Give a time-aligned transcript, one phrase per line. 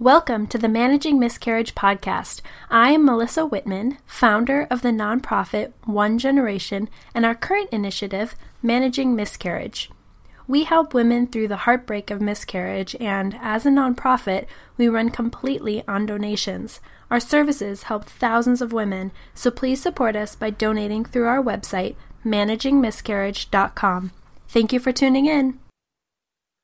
[0.00, 2.40] Welcome to the Managing Miscarriage podcast.
[2.70, 9.14] I am Melissa Wittman, founder of the nonprofit One Generation and our current initiative, Managing
[9.14, 9.90] Miscarriage.
[10.48, 14.46] We help women through the heartbreak of miscarriage, and as a nonprofit,
[14.78, 16.80] we run completely on donations.
[17.10, 21.94] Our services help thousands of women, so please support us by donating through our website,
[22.24, 24.12] managingmiscarriage.com.
[24.48, 25.58] Thank you for tuning in.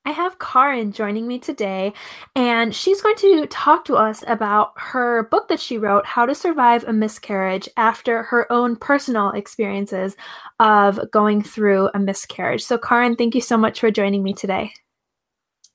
[0.06, 1.92] I have Karin joining me today,
[2.36, 6.34] and she's going to talk to us about her book that she wrote, How to
[6.34, 10.16] Survive a Miscarriage, after her own personal experiences
[10.60, 12.62] of going through a miscarriage.
[12.62, 14.72] So, Karin, thank you so much for joining me today.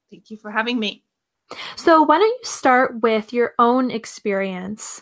[0.10, 1.04] Thank you for having me.
[1.76, 5.02] So, why don't you start with your own experience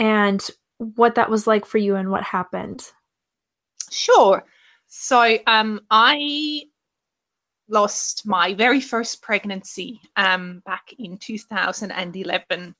[0.00, 0.44] and
[0.78, 2.90] what that was like for you and what happened?
[3.92, 4.44] Sure.
[4.88, 6.62] So, um, I
[7.68, 12.74] lost my very first pregnancy um, back in 2011.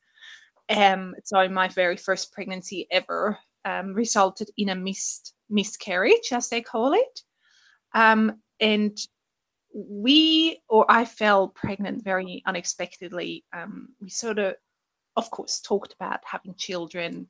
[0.69, 6.61] Um, so my very first pregnancy ever um, resulted in a missed miscarriage, as they
[6.61, 7.21] call it.
[7.95, 8.97] Um, and
[9.75, 13.45] we, or I fell pregnant very unexpectedly.
[13.53, 14.55] Um, we sort of,
[15.17, 17.27] of course, talked about having children,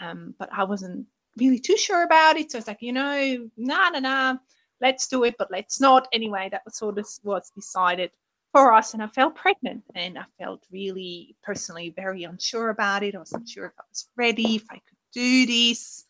[0.00, 1.06] um, but I wasn't
[1.36, 2.52] really too sure about it.
[2.52, 4.36] So it's like, you know, nah, nah, nah
[4.80, 6.08] let's do it, but let's not.
[6.12, 8.10] Anyway, that was sort of was decided
[8.52, 8.94] for us.
[8.94, 13.14] And I felt pregnant and I felt really personally very unsure about it.
[13.14, 16.04] I wasn't sure if I was ready, if I could do this,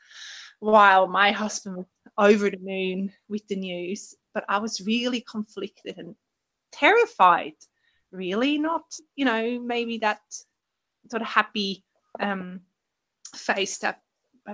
[0.61, 4.15] while my husband was over the moon with the news.
[4.35, 6.15] But I was really conflicted and
[6.73, 7.55] terrified,
[8.13, 8.85] really, not,
[9.17, 10.21] you know, maybe that
[11.11, 11.85] sort of happy
[12.21, 12.61] um,
[13.35, 14.01] face that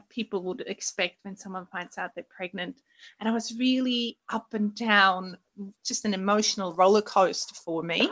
[0.09, 2.81] people would expect when someone finds out they're pregnant.
[3.21, 5.37] And I was really up and down,
[5.85, 8.11] just an emotional roller coaster for me,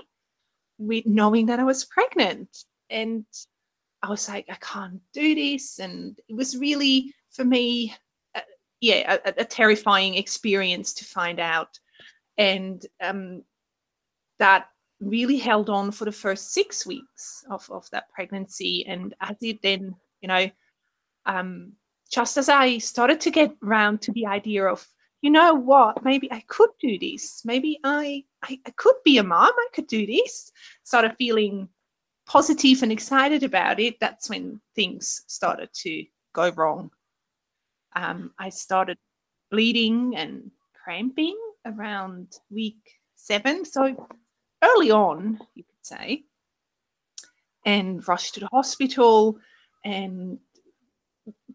[0.79, 2.65] with knowing that I was pregnant.
[2.91, 3.25] And
[4.03, 5.79] I was like, I can't do this.
[5.79, 7.95] And it was really, for me,
[8.35, 8.41] uh,
[8.81, 11.79] yeah, a, a, terrifying experience to find out.
[12.37, 13.45] And um,
[14.39, 14.69] that
[15.01, 18.85] really held on for the first six weeks of, of that pregnancy.
[18.87, 20.51] And as it then, you know,
[21.27, 21.73] um,
[22.13, 24.87] just as I started to get round to the idea of,
[25.23, 27.43] you know what, maybe I could do this.
[27.45, 29.53] Maybe I, I, I could be a mom.
[29.57, 30.53] I could do this.
[30.85, 31.69] Started feeling
[32.27, 33.99] positive and excited about it.
[33.99, 36.91] That's when things started to go wrong.
[37.97, 38.99] Um, I started
[39.51, 40.51] bleeding and
[40.85, 42.81] cramping around week
[43.15, 43.65] seven.
[43.65, 44.09] So
[44.63, 46.25] early on, you could say,
[47.65, 49.39] and rushed to the hospital
[49.85, 50.39] and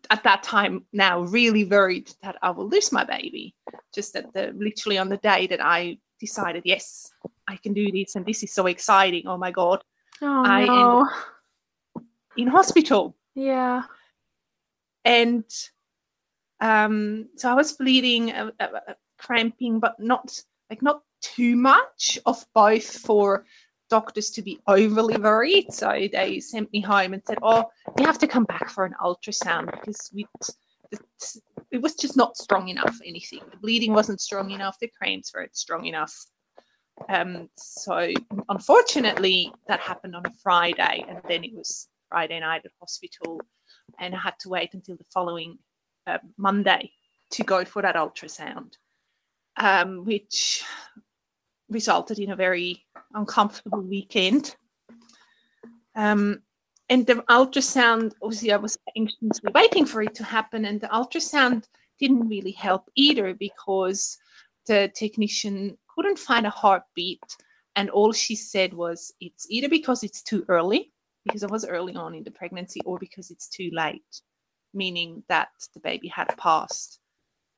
[0.10, 3.56] at that time now really worried that I will lose my baby.
[3.94, 7.12] Just at the literally on the day that I decided, yes,
[7.48, 9.28] I can do this, and this is so exciting.
[9.28, 9.84] Oh my god!
[10.22, 11.10] Oh I no!
[12.38, 13.16] in hospital.
[13.36, 13.84] Yeah.
[15.04, 15.46] And
[16.60, 22.20] um, so I was bleeding, uh, uh, uh, cramping, but not like not too much
[22.26, 23.46] of both for
[23.90, 25.72] doctors to be overly worried.
[25.72, 27.66] So they sent me home and said, "Oh,
[27.98, 30.28] you have to come back for an ultrasound because we."
[31.70, 32.98] It was just not strong enough.
[33.06, 33.42] Anything.
[33.52, 34.78] The bleeding wasn't strong enough.
[34.80, 36.16] The cramps weren't strong enough.
[37.10, 38.12] Um, so
[38.50, 43.42] unfortunately, that happened on a Friday, and then it was Friday night at hospital,
[44.00, 45.60] and I had to wait until the following
[46.08, 46.92] uh, Monday
[47.32, 48.74] to go for that ultrasound,
[49.58, 50.64] um, which
[51.70, 54.56] resulted in a very uncomfortable weekend.
[55.96, 56.42] Um,
[56.90, 61.66] and the ultrasound, obviously, I was anxiously waiting for it to happen, and the ultrasound
[62.00, 64.18] didn't really help either because
[64.68, 67.24] the technician couldn't find a heartbeat,
[67.76, 70.94] and all she said was it's either because it's too early,
[71.26, 74.22] because it was early on in the pregnancy, or because it's too late,
[74.74, 77.00] meaning that the baby had passed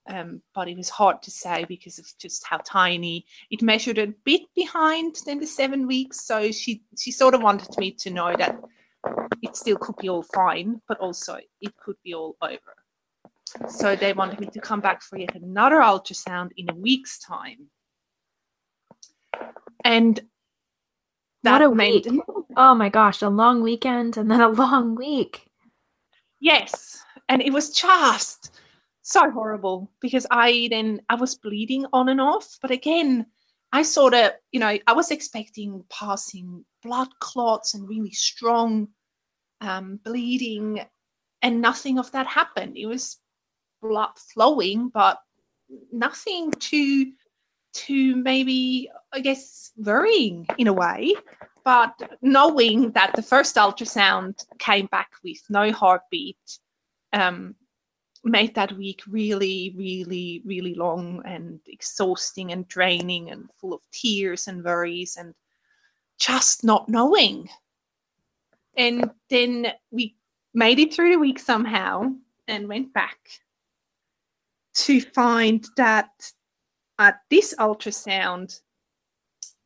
[0.10, 3.26] um, but it was hard to say because of just how tiny.
[3.52, 7.78] It measured a bit behind than the seven weeks, so she she sort of wanted
[7.78, 8.60] me to know that
[9.42, 12.76] it still could be all fine, but also it could be all over.
[13.70, 17.70] So they wanted me to come back for yet another ultrasound in a week's time.
[19.86, 20.20] And
[21.44, 22.22] that what a meant, week.
[22.58, 25.48] Oh my gosh, a long weekend and then a long week.
[26.40, 27.02] Yes.
[27.28, 28.52] And it was just
[29.12, 33.26] so horrible because I then I was bleeding on and off, but again,
[33.72, 38.90] I sort of, you know, I was expecting passing blood clots and really strong
[39.62, 40.82] um, bleeding,
[41.42, 42.78] and nothing of that happened.
[42.78, 43.18] It was
[43.82, 45.20] blood flowing, but
[45.92, 47.12] nothing too,
[47.74, 51.16] too maybe I guess worrying in a way.
[51.64, 56.38] but knowing that the first ultrasound came back with no heartbeat
[57.14, 57.56] um,
[58.24, 64.48] made that week really, really, really long and exhausting and draining and full of tears
[64.48, 65.34] and worries and
[66.18, 67.50] just not knowing.
[68.76, 70.16] And then we
[70.54, 72.12] made it through the week somehow
[72.48, 73.18] and went back
[74.74, 76.10] to find that
[77.00, 78.60] at this ultrasound,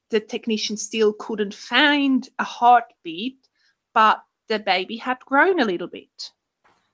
[0.09, 3.47] the technician still couldn't find a heartbeat,
[3.93, 6.31] but the baby had grown a little bit.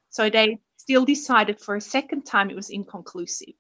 [0.10, 0.60] So they
[0.90, 3.54] still decided for a second time it was inconclusive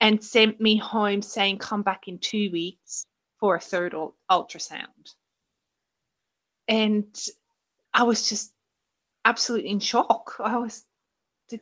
[0.00, 3.06] and sent me home saying, come back in two weeks
[3.38, 3.94] for a third
[4.28, 5.14] ultrasound.
[6.66, 7.16] And
[7.92, 8.52] I was just
[9.24, 10.34] absolutely in shock.
[10.40, 10.84] I was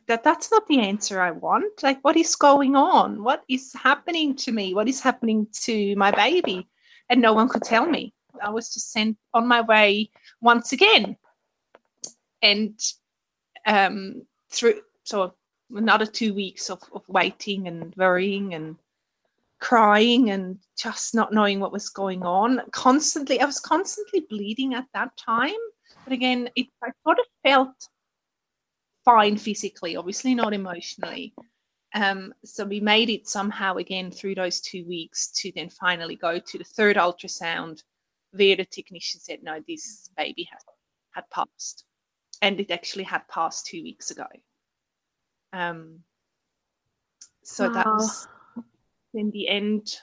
[0.07, 1.83] that that's not the answer I want.
[1.83, 3.23] Like, what is going on?
[3.23, 4.73] What is happening to me?
[4.73, 6.67] What is happening to my baby?
[7.07, 8.15] And no one could tell me.
[8.41, 10.09] I was just sent on my way
[10.41, 11.17] once again.
[12.41, 12.79] And
[13.65, 15.33] um, through so
[15.71, 18.75] another two weeks of, of waiting and worrying and
[19.59, 22.61] crying and just not knowing what was going on.
[22.71, 25.61] Constantly i was constantly bleeding at that time.
[26.03, 27.89] But again it i sort of felt
[29.05, 31.33] fine physically obviously not emotionally.
[31.95, 36.39] Um, so we made it somehow again through those two weeks to then finally go
[36.39, 37.83] to the third ultrasound.
[38.31, 40.61] Where the technician said no this baby has
[41.11, 41.85] had passed
[42.43, 44.27] and it actually had passed two weeks ago.
[45.53, 45.99] Um,
[47.43, 47.73] so wow.
[47.73, 48.27] that was
[49.13, 49.95] in the end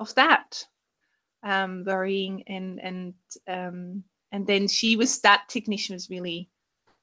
[0.00, 0.64] of that
[1.42, 3.14] um, worrying and and
[3.46, 6.48] um, and then she was that technician was really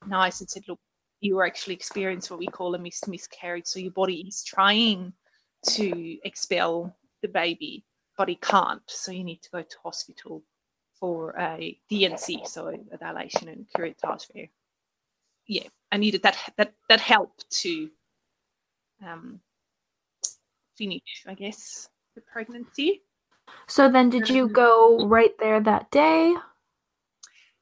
[0.07, 0.79] nice and said, look,
[1.21, 3.67] you are actually experiencing what we call a mis- miscarriage.
[3.67, 5.13] So your body is trying
[5.69, 7.85] to expel the baby,
[8.17, 8.81] but it can't.
[8.87, 10.43] So you need to go to hospital
[10.99, 14.49] for a D&C, so a dilation and curettage.
[15.47, 17.31] Yeah, I needed that that that help
[17.61, 17.89] to
[19.05, 19.39] um,
[20.77, 23.01] finish, I guess, the pregnancy.
[23.67, 26.35] So then, did you go right there that day?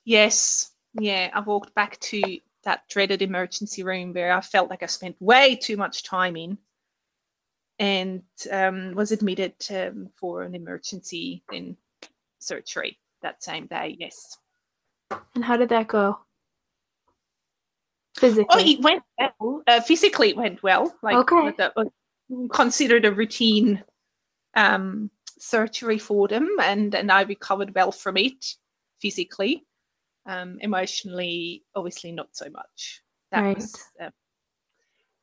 [0.06, 0.72] Yes.
[1.00, 2.22] Yeah, I walked back to
[2.64, 6.58] that dreaded emergency room where I felt like I spent way too much time in,
[7.80, 8.22] and
[8.52, 11.76] um, was admitted um, for an emergency then
[12.40, 13.96] surgery that same day.
[14.00, 14.38] Yes.
[15.36, 16.20] And how did that go?
[18.18, 19.64] Physically, oh, it went well.
[19.68, 20.96] Uh, physically, it went well.
[21.02, 21.52] Like okay.
[21.58, 21.92] The,
[22.52, 23.84] considered a routine
[24.56, 28.46] um, surgery for them, and and I recovered well from it
[29.02, 29.66] physically.
[30.26, 33.02] Um, emotionally, obviously, not so much.
[33.32, 33.56] That right.
[33.58, 34.10] was uh,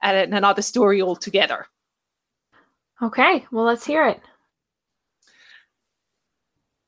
[0.03, 1.67] and another story altogether.
[3.03, 4.21] Okay, well, let's hear it.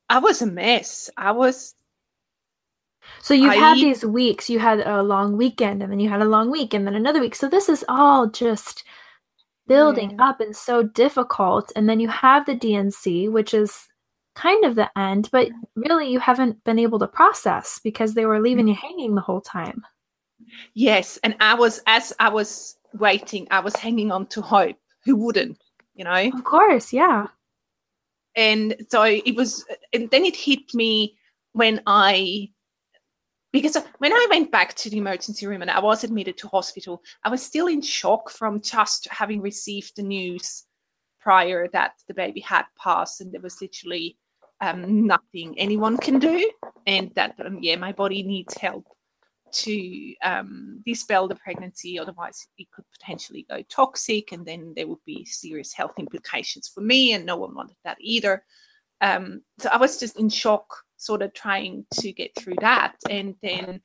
[0.09, 1.09] I was a mess.
[1.17, 1.75] I was.
[3.21, 4.49] So you've I, had these weeks.
[4.49, 7.19] You had a long weekend, and then you had a long week, and then another
[7.19, 7.35] week.
[7.35, 8.83] So this is all just
[9.67, 10.29] building yeah.
[10.29, 11.71] up and so difficult.
[11.75, 13.87] And then you have the D&C, which is
[14.35, 18.41] kind of the end, but really you haven't been able to process because they were
[18.41, 18.69] leaving mm.
[18.69, 19.83] you hanging the whole time.
[20.73, 24.75] Yes, and I was as I was waiting, I was hanging on to hope.
[25.05, 25.61] Who wouldn't,
[25.95, 26.31] you know?
[26.33, 27.27] Of course, yeah
[28.35, 31.15] and so it was and then it hit me
[31.53, 32.49] when i
[33.53, 37.01] because when i went back to the emergency room and i was admitted to hospital
[37.23, 40.65] i was still in shock from just having received the news
[41.21, 44.17] prior that the baby had passed and there was literally
[44.59, 46.51] um, nothing anyone can do
[46.85, 48.85] and that um, yeah my body needs help
[49.53, 55.03] to um, dispel the pregnancy, otherwise it could potentially go toxic, and then there would
[55.05, 58.43] be serious health implications for me, and no one wanted that either.
[59.03, 63.35] Um, so I was just in shock, sort of trying to get through that, and
[63.43, 63.81] then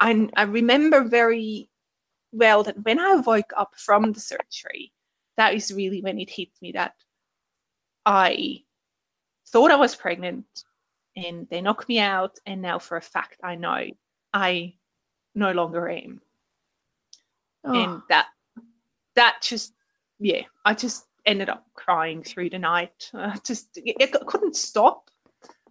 [0.00, 1.70] I, I remember very
[2.32, 4.92] well that when I woke up from the surgery,
[5.36, 6.94] that is really when it hit me that
[8.04, 8.64] I
[9.52, 10.46] thought I was pregnant,
[11.14, 13.86] and they knocked me out, and now for a fact I know
[14.34, 14.74] I
[15.36, 16.20] no longer am.
[17.62, 17.74] Oh.
[17.74, 18.26] And that
[19.14, 19.72] that just
[20.18, 23.10] yeah, I just ended up crying through the night.
[23.14, 25.10] Uh, just it, couldn't stop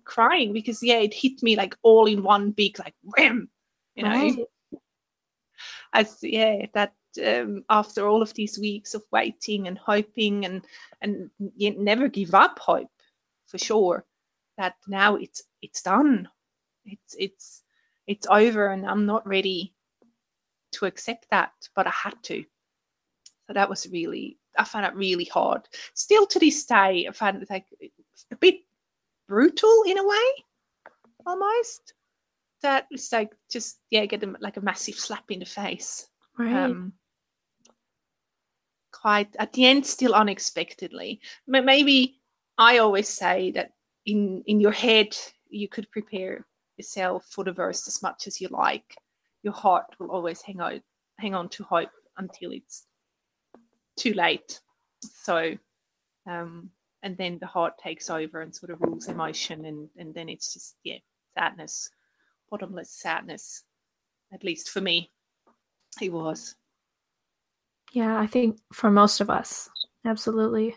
[0.03, 3.49] crying because yeah, it hit me like all in one big like wham,
[3.95, 4.09] you know.
[4.09, 4.37] Right.
[5.93, 6.93] As yeah, that
[7.25, 10.63] um, after all of these weeks of waiting and hoping and
[11.01, 12.91] and you never give up hope
[13.47, 14.05] for sure
[14.57, 16.27] that now it's it's done
[16.87, 17.63] it's it's
[18.07, 19.73] it's over and I'm not ready
[20.73, 22.43] to accept that, but I had to.
[23.45, 25.67] So that was really, I found it really hard.
[25.93, 27.65] Still to this day, I find it like
[28.31, 28.55] a bit
[29.27, 30.29] brutal in a way.
[31.25, 31.93] almost.
[32.63, 36.07] That was like just yeah, get them like a massive slap in the face.
[36.37, 36.53] Right.
[36.53, 36.93] Um,
[38.91, 41.21] quite at the end, still unexpectedly.
[41.45, 42.19] Maybe
[42.57, 43.73] I always say that
[44.05, 45.15] in in your head
[45.49, 46.45] you could prepare
[46.77, 48.95] yourself for the worst as much as you like.
[49.43, 50.81] Your heart will always hang out,
[51.19, 52.87] hang on to hope until it's
[53.97, 54.59] too late.
[55.01, 55.53] So,
[56.25, 56.71] um,
[57.03, 60.53] and then the heart takes over and sort of rules emotion, and and then it's
[60.53, 60.97] just yeah,
[61.37, 61.89] sadness,
[62.49, 63.63] bottomless sadness.
[64.33, 65.11] At least for me,
[66.01, 66.55] it was.
[67.91, 69.69] yeah, I think for most of us,
[70.05, 70.75] absolutely.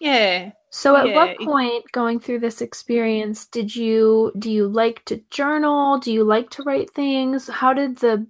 [0.00, 4.68] Yeah, So at Yeah, what it- point going through this experience did you do you
[4.68, 5.98] like to journal?
[5.98, 7.48] Do you like to write things?
[7.48, 8.26] How did the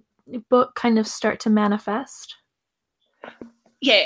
[0.49, 2.35] book kind of start to manifest?
[3.81, 4.05] Yeah.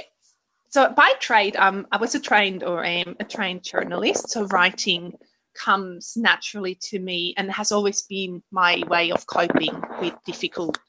[0.69, 4.29] So by trade, um, I was a trained or am a trained journalist.
[4.29, 5.13] So writing
[5.53, 10.79] comes naturally to me and has always been my way of coping with difficult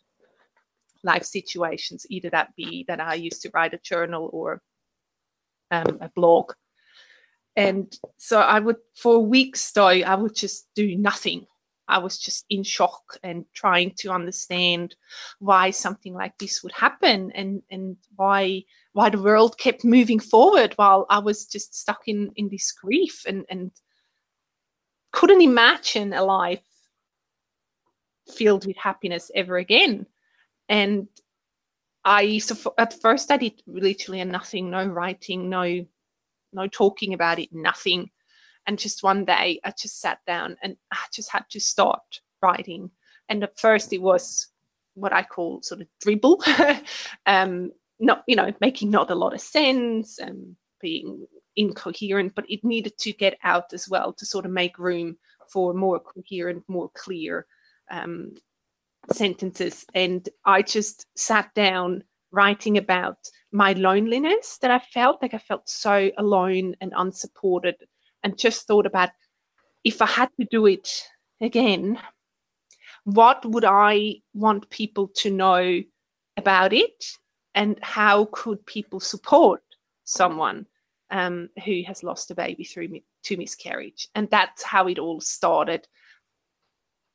[1.03, 2.07] life situations.
[2.09, 4.63] Either that be that I used to write a journal or
[5.71, 6.53] um, a blog.
[7.57, 11.47] And so I would, for weeks though, I would just do nothing.
[11.89, 14.97] I was just in shock and trying to understand
[15.39, 18.63] why something like this would happen and and why
[18.93, 23.25] why the world kept moving forward while I was just stuck in in this grief
[23.27, 23.71] and and
[25.13, 26.65] couldn't imagine a life
[28.35, 30.07] filled with happiness ever again.
[30.69, 31.09] And
[32.05, 35.87] I so f- at first I did literally nothing, no writing, no
[36.53, 38.11] no talking about it, nothing.
[38.67, 42.91] And just one day I just sat down and I just had to start writing.
[43.29, 44.49] And at first it was
[44.95, 46.43] what I call sort of dribble,
[47.27, 52.65] um, not you know making not a lot of sense and being incoherent, but it
[52.65, 55.17] needed to get out as well to sort of make room
[55.53, 57.47] for more coherent, more clear
[57.91, 58.35] um,
[59.13, 59.85] sentences.
[59.95, 62.03] And I just sat down
[62.33, 63.19] writing about
[63.53, 67.77] my loneliness that I felt like I felt so alone and unsupported,
[68.25, 69.11] and just thought about
[69.85, 70.89] if I had to do it
[71.41, 71.99] again,
[73.05, 75.83] what would I want people to know
[76.37, 77.05] about it,
[77.55, 79.63] and how could people support
[80.05, 80.67] someone
[81.11, 84.09] um, who has lost a baby through mi- to miscarriage?
[84.15, 85.87] And that's how it all started.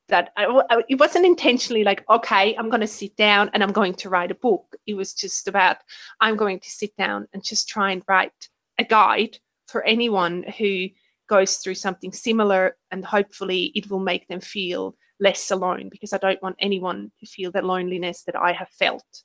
[0.09, 3.73] That I, I- it wasn't intentionally like, okay, I'm going to sit down and I'm
[3.73, 4.75] going to write a book.
[4.85, 5.77] It was just about
[6.21, 9.37] I'm going to sit down and just try and write a guide
[9.67, 10.87] for anyone who
[11.29, 16.17] goes through something similar, and hopefully it will make them feel less alone because I
[16.17, 19.23] don't want anyone to feel the loneliness that I have felt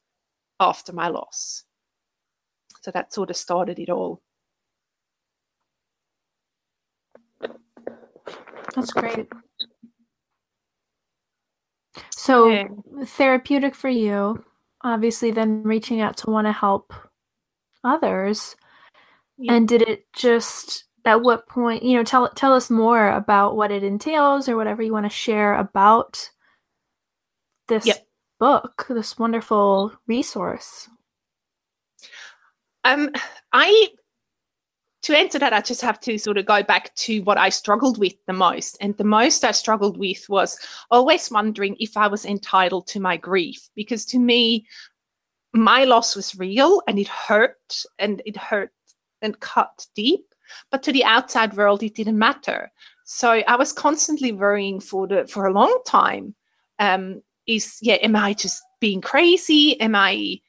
[0.61, 1.65] after my loss.
[2.83, 4.21] So that sort of started it all.
[8.75, 9.29] That's great.
[12.11, 12.69] So Yeah.
[13.05, 14.45] therapeutic for you,
[14.83, 16.93] obviously then reaching out to want to help
[17.85, 18.57] others.
[19.39, 19.55] Yeah.
[19.55, 23.71] And did it just at what point, you know, tell tell us more about what
[23.71, 26.31] it entails or whatever you want to share about
[27.69, 28.07] this Yep.
[28.39, 30.89] book, this wonderful resource.
[32.85, 33.11] Um,
[33.53, 33.89] I
[35.05, 37.99] to answer that, I just have to sort of go back to what I struggled
[37.99, 38.79] with the most.
[38.81, 40.59] And the most I struggled with was
[40.91, 43.69] always wondering if I was entitled to my grief.
[43.75, 44.67] Because to me,
[45.53, 48.73] my loss was real and it hurt and it hurt
[49.21, 50.34] and cut deep.
[50.71, 52.71] But to the outside world, it didn't matter.
[53.05, 56.35] So I was constantly worrying for the for a long time.
[56.79, 59.79] Um, is yeah, am I just being crazy?
[59.81, 60.41] Am I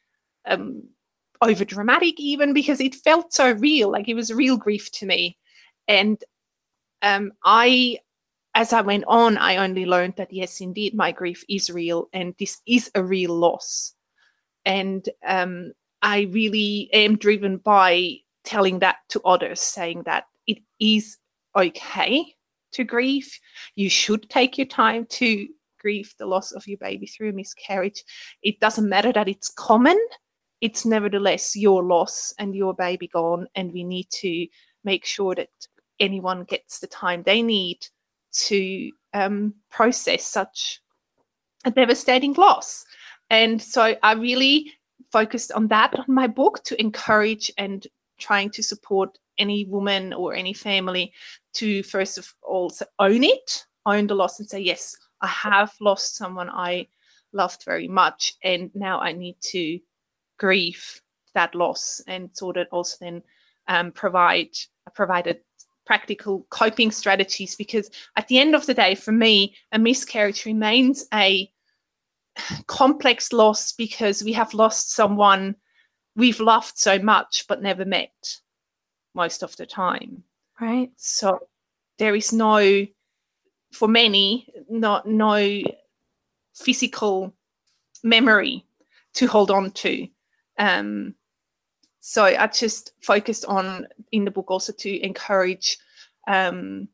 [0.45, 0.83] um
[1.41, 5.37] over dramatic even because it felt so real like it was real grief to me
[5.87, 6.23] and
[7.01, 7.97] um i
[8.55, 12.33] as i went on i only learned that yes indeed my grief is real and
[12.39, 13.93] this is a real loss
[14.65, 15.71] and um
[16.01, 21.17] i really am driven by telling that to others saying that it is
[21.55, 22.35] okay
[22.73, 23.29] to grieve.
[23.75, 25.47] You should take your time to
[25.79, 28.03] grieve the loss of your baby through miscarriage.
[28.43, 29.97] It doesn't matter that it's common.
[30.61, 34.47] It's nevertheless your loss and your baby gone and we need to
[34.83, 35.49] make sure that
[35.99, 37.77] anyone gets the time they need
[38.47, 40.81] to um, process such
[41.65, 42.83] a devastating loss.
[43.29, 44.71] And so i really
[45.11, 50.33] focused on that on my book to encourage and trying to support any woman or
[50.33, 51.11] any family
[51.53, 56.15] to first of all own it own the loss and say yes i have lost
[56.15, 56.87] someone i
[57.33, 59.77] loved very much and now i need to
[60.37, 61.01] grieve
[61.35, 62.01] that loss.
[62.07, 63.21] And sort of also then
[63.67, 64.49] um, provide
[64.95, 65.39] provided
[65.85, 71.05] practical coping strategies because at the end of the day for me a miscarriage remains
[71.13, 71.47] a
[72.67, 75.55] complex loss because we have lost someone
[76.15, 78.37] we've loved so much but never met
[79.13, 80.23] most of the time.
[80.59, 80.91] Right.
[80.97, 81.47] So
[81.97, 82.85] there is no
[83.73, 85.61] for many not no
[86.53, 87.33] physical
[88.03, 88.65] memory
[89.15, 90.07] to hold on to.
[90.57, 91.15] Um,
[91.99, 95.77] so i just focused on in the book also to encourage
[96.27, 96.87] um,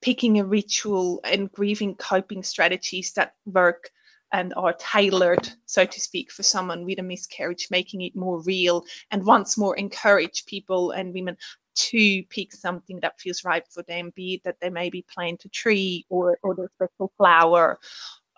[0.00, 3.90] picking a ritual and grieving coping strategies that work
[4.32, 8.84] and are tailored, so to speak, for someone with a miscarriage, making it more real
[9.10, 11.36] and once more encourage people and women
[11.76, 15.48] to pick something that feels right for them, be it that they maybe plant a
[15.48, 17.78] tree or, or the special flower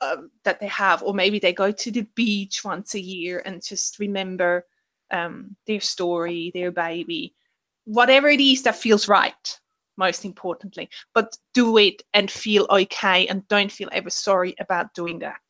[0.02, 3.64] um, that they have, or maybe they go to the beach once a year and
[3.64, 4.64] just remember
[5.10, 7.34] um, their story, their baby,
[7.84, 9.60] whatever it is that feels right,
[9.96, 10.88] most importantly.
[11.14, 15.40] But do it and feel okay and don't feel ever sorry about doing that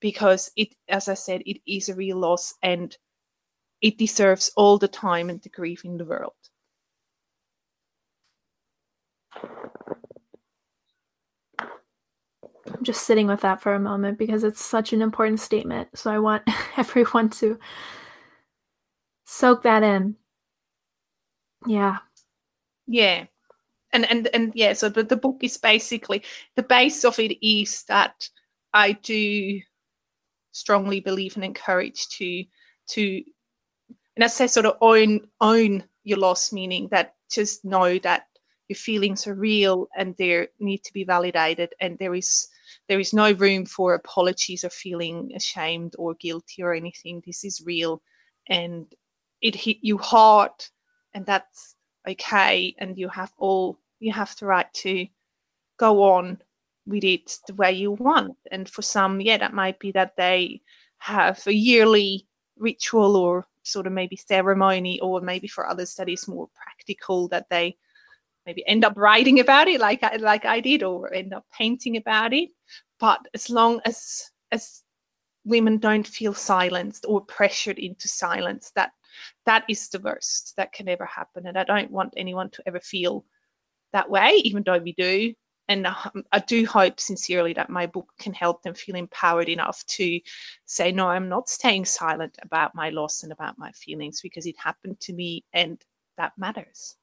[0.00, 2.96] because it, as I said, it is a real loss and
[3.80, 6.32] it deserves all the time and the grief in the world.
[12.66, 15.88] I'm just sitting with that for a moment because it's such an important statement.
[15.94, 16.42] So I want
[16.76, 17.58] everyone to
[19.24, 20.16] soak that in.
[21.66, 21.98] Yeah.
[22.86, 23.26] Yeah.
[23.92, 26.22] And and and yeah, so the, the book is basically
[26.56, 28.28] the base of it is that
[28.74, 29.60] I do
[30.56, 32.44] strongly believe and encourage to
[32.88, 33.22] to
[34.16, 38.26] and I say sort of own own your loss, meaning that just know that
[38.68, 42.48] your feelings are real and they need to be validated and there is
[42.88, 47.22] there is no room for apologies or feeling ashamed or guilty or anything.
[47.26, 48.02] This is real
[48.48, 48.86] and
[49.42, 50.52] it hit you hard
[51.12, 51.76] and that's
[52.08, 55.06] okay and you have all you have the right to
[55.78, 56.38] go on
[56.86, 58.36] with it the way you want.
[58.50, 60.62] And for some, yeah, that might be that they
[60.98, 62.26] have a yearly
[62.58, 67.48] ritual or sort of maybe ceremony, or maybe for others that is more practical that
[67.50, 67.76] they
[68.46, 71.96] maybe end up writing about it like I, like I did, or end up painting
[71.96, 72.50] about it.
[73.00, 74.82] But as long as as
[75.44, 78.92] women don't feel silenced or pressured into silence, that
[79.44, 81.46] that is the worst that can ever happen.
[81.46, 83.24] And I don't want anyone to ever feel
[83.92, 85.34] that way, even though we do
[85.68, 90.20] and I do hope sincerely that my book can help them feel empowered enough to
[90.64, 94.56] say, no, I'm not staying silent about my loss and about my feelings because it
[94.58, 95.82] happened to me and
[96.18, 96.96] that matters.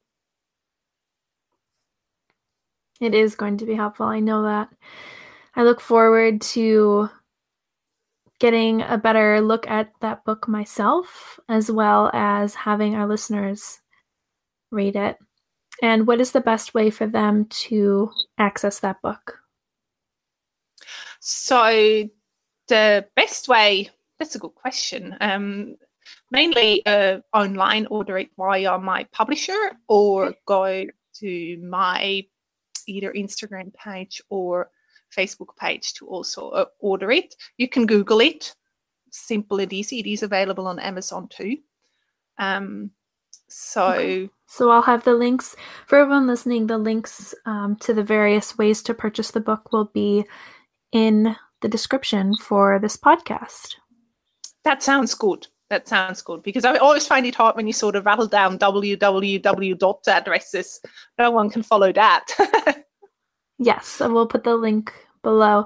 [3.02, 4.06] It is going to be helpful.
[4.06, 4.70] I know that.
[5.56, 7.10] I look forward to
[8.40, 13.82] getting a better look at that book myself, as well as having our listeners
[14.72, 15.18] read it.
[15.82, 19.40] And what is the best way for them to access that book?
[21.20, 22.10] So,
[22.68, 25.16] the best way, that's a good question.
[25.20, 25.76] Um,
[26.32, 30.86] mainly uh, online, order it via my publisher or go
[31.20, 32.26] to my
[32.88, 34.70] either Instagram page or
[35.16, 37.36] Facebook page to also uh, order it.
[37.58, 38.54] You can Google it,
[39.12, 40.00] simple and easy.
[40.00, 41.58] It is available on Amazon too.
[42.38, 42.92] Um,
[43.54, 43.90] so.
[43.94, 45.56] Okay so I'll have the links
[45.88, 46.68] for everyone listening.
[46.68, 50.26] The links um, to the various ways to purchase the book will be
[50.92, 53.78] in the description for this podcast.
[54.64, 55.48] That sounds good.
[55.72, 58.60] That sounds good because I always find it hard when you sort of rattle down
[58.60, 60.80] www dot addresses.
[61.18, 62.28] No one can follow that.
[63.58, 65.66] yes, so we'll put the link below.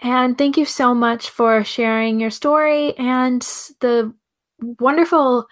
[0.00, 3.42] And thank you so much for sharing your story and
[3.78, 4.12] the
[4.80, 5.46] wonderful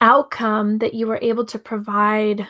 [0.00, 2.46] outcome that you were able to provide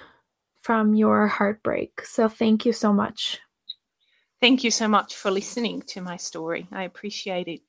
[0.60, 2.00] from your heartbreak.
[2.04, 3.40] So thank you so much.
[4.40, 6.66] Thank you so much for listening to my story.
[6.72, 7.60] I appreciate it.